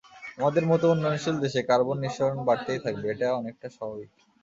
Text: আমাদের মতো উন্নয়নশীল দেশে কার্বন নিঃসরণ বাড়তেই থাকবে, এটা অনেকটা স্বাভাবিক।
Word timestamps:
আমাদের 0.37 0.63
মতো 0.71 0.85
উন্নয়নশীল 0.93 1.35
দেশে 1.43 1.61
কার্বন 1.69 1.97
নিঃসরণ 2.03 2.39
বাড়তেই 2.47 2.83
থাকবে, 2.85 3.05
এটা 3.13 3.27
অনেকটা 3.39 3.67
স্বাভাবিক। 3.75 4.09